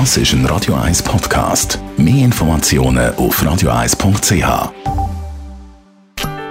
[0.00, 1.78] Das ist ein Radio 1 Podcast.
[1.96, 4.72] Mehr Informationen auf radio1.ch.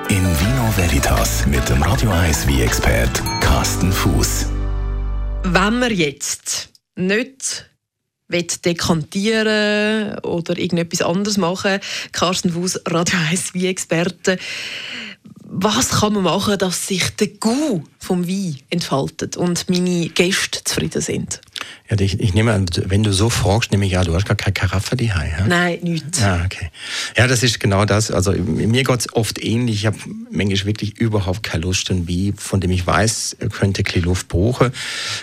[0.08, 4.46] In Vino Veritas mit dem Radio 1 wie expert Carsten Fuß.
[5.44, 7.70] Wenn man jetzt nicht
[8.30, 11.82] dekantieren oder irgendetwas anderes machen,
[12.14, 14.38] Carsten Fuß, Radio 1 wie Experte,
[15.44, 21.02] was kann man machen, dass sich der Gu vom Wein entfaltet und meine Gäste zufrieden
[21.02, 21.42] sind?
[21.90, 24.38] Ja, ich, ich nehme an, wenn du so fragst, nehme ich ja, du hast gar
[24.38, 25.46] keine Karaffe die ja?
[25.48, 26.22] Nein, nichts.
[26.22, 26.70] Ja, okay.
[27.18, 28.10] Ja, das ist genau das.
[28.10, 29.76] Also mir geht es oft ähnlich.
[29.76, 29.98] Ich habe
[30.32, 34.72] manchmal wirklich überhaupt keine Lust, und wie, von dem ich weiß, könnte ein Luft brauchen.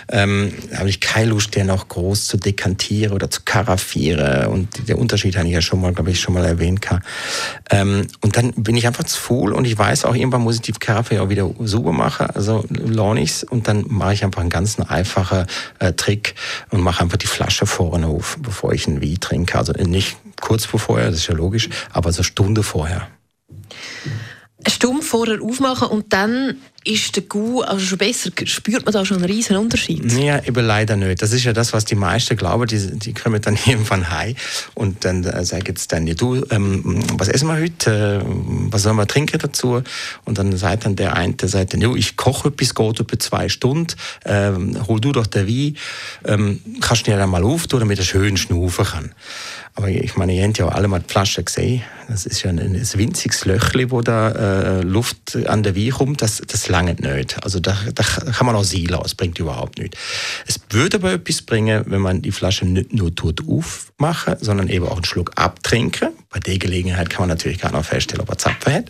[0.09, 4.47] Ähm, habe ich keine Lust, den auch groß zu dekantieren oder zu karaffieren.
[4.47, 6.85] Und der Unterschied habe ich ja schon mal, glaube ich, schon mal erwähnt.
[7.71, 10.61] Ähm, und dann bin ich einfach zu faul und ich weiß auch, irgendwann muss ich
[10.61, 12.27] die Karaffe ja auch wieder sauber machen.
[12.27, 15.45] Also lohne ich's und dann mache ich einfach einen ganz einfachen
[15.79, 16.35] äh, Trick
[16.69, 19.57] und mache einfach die Flasche vorne auf, bevor ich ein Wein trinke.
[19.57, 23.07] Also nicht kurz vorher, das ist ja logisch, aber so eine Stunde vorher.
[24.63, 28.31] Eine Stunde vorher aufmachen und dann ist der Gu also schon besser?
[28.45, 30.11] Spürt man da schon einen riesen Unterschied?
[30.13, 31.21] Ja, eben leider nicht.
[31.21, 32.65] Das ist ja das, was die meisten glauben.
[32.67, 34.35] Die, die kommen dann irgendwann heim
[34.73, 38.23] und dann äh, sagen jetzt dann, du, ähm, was essen wir heute?
[38.23, 38.25] Äh,
[38.71, 39.83] was sollen wir trinken dazu?
[40.25, 43.49] Und dann sagt dann der eine, der sagt dann, ich koche etwas, geht etwa zwei
[43.49, 43.95] Stunden,
[44.25, 45.77] ähm, hol du doch den Wein,
[46.25, 49.15] ähm, kannst du dir dann mal auftun, damit er schön schnaufen kann.
[49.75, 51.81] Aber ich meine, ihr habt ja alle mal die Flasche gesehen.
[52.09, 54.29] Das ist ja ein, ein winziges Löchli, wo da
[54.79, 56.21] äh, Luft an der Wein kommt.
[56.21, 57.43] Das, das lange nicht.
[57.43, 59.97] Also da, da kann man auch lassen, es bringt überhaupt nichts.
[60.47, 64.87] Es würde aber etwas bringen, wenn man die Flasche nicht nur tut aufmachen, sondern eben
[64.87, 66.09] auch einen Schluck abtrinken.
[66.29, 68.85] Bei der Gelegenheit kann man natürlich gar noch feststellen, ob er Zapfen hat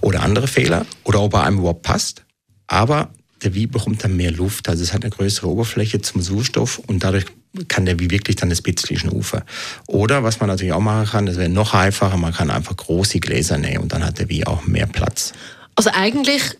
[0.00, 2.24] oder andere Fehler oder ob er einem überhaupt passt.
[2.66, 3.10] Aber
[3.42, 7.04] der Wie bekommt dann mehr Luft, also es hat eine größere Oberfläche zum Sauerstoff und
[7.04, 7.26] dadurch
[7.68, 9.42] kann der Wie wirklich dann das bisschen schnaufen.
[9.86, 13.20] Oder was man natürlich auch machen kann, das wäre noch einfacher, man kann einfach große
[13.20, 15.32] Gläser nehmen und dann hat der Wie auch mehr Platz.
[15.76, 16.56] Also eigentlich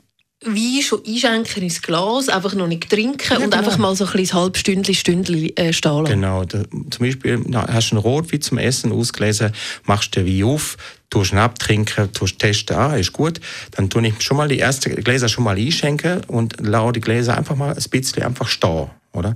[0.55, 3.57] Wein schon einschenken ins Glas, einfach noch nicht trinken ja, und genau.
[3.57, 6.07] einfach mal so ein kleines halbstündli, Stündli äh, stehen lassen.
[6.07, 6.45] Genau.
[6.45, 9.53] Da, zum Beispiel na, hast du einen Rotwein zum Essen ausgelesen,
[9.85, 10.77] machst den Wein auf,
[11.11, 13.41] tust ihn abtrinken, tust testen, ah, ist gut.
[13.73, 17.37] Dann tue ich schon mal die ersten Gläser schon mal einschenken und lasse die Gläser
[17.37, 18.91] einfach mal ein bisschen einfach stehen.
[19.17, 19.35] Oder?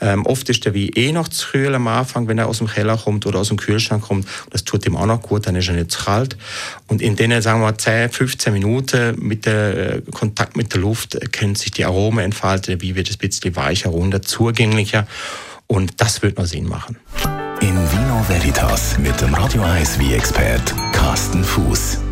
[0.00, 2.66] Ähm, oft ist der Wein eh noch zu kühl am Anfang, wenn er aus dem
[2.66, 4.26] Keller kommt oder aus dem Kühlschrank kommt.
[4.50, 6.36] Das tut ihm auch noch gut, dann ist er nicht zu kalt.
[6.88, 11.18] Und in denen, sagen wir 10, 15 Minuten mit der äh, Kontakt mit der Luft
[11.32, 12.78] können sich die Aromen entfalten.
[12.78, 15.06] Der Wein wird ein bisschen weicher, runder, zugänglicher.
[15.66, 16.98] Und das wird noch Sinn machen.
[17.60, 22.11] In Vino Veritas mit dem Radio 1 wie expert Carsten Fuß.